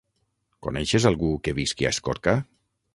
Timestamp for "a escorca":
1.91-2.39